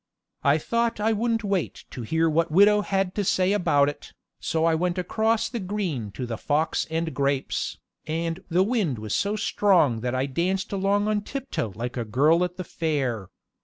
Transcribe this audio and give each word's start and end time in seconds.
I 0.43 0.57
thought 0.57 0.99
I 0.99 1.13
wouldn't 1.13 1.43
wait 1.43 1.85
to 1.91 2.01
hear 2.01 2.27
what 2.27 2.49
widow 2.49 2.81
had 2.81 3.13
to 3.13 3.23
say 3.23 3.53
about 3.53 3.87
it, 3.87 4.13
so 4.39 4.65
I 4.65 4.73
went 4.73 4.97
across 4.97 5.47
the 5.47 5.59
green 5.59 6.09
to 6.13 6.25
the 6.25 6.39
Fox 6.39 6.87
and 6.89 7.13
Grapes, 7.13 7.77
and 8.07 8.39
the 8.49 8.63
wind 8.63 8.97
was 8.97 9.13
so 9.13 9.35
strong 9.35 9.99
that 9.99 10.15
I 10.15 10.25
danced 10.25 10.73
along 10.73 11.07
on 11.07 11.21
tiptoe 11.21 11.71
like 11.75 11.97
a 11.97 12.03
girl 12.03 12.43
at 12.43 12.57
the 12.57 12.63
fair. 12.63 13.29